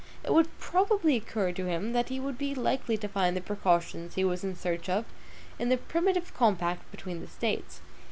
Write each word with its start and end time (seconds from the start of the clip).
It 0.23 0.33
would 0.33 0.47
probably 0.57 1.15
occur 1.15 1.51
to 1.51 1.67
him, 1.67 1.93
that 1.93 2.09
he 2.09 2.19
would 2.19 2.35
be 2.35 2.55
likely 2.55 2.97
to 2.97 3.07
find 3.07 3.37
the 3.37 3.39
precautions 3.39 4.15
he 4.15 4.23
was 4.23 4.43
in 4.43 4.55
search 4.55 4.89
of 4.89 5.05
in 5.59 5.69
the 5.69 5.77
primitive 5.77 6.33
compact 6.33 6.89
between 6.89 7.21
the 7.21 7.27
States. 7.27 7.81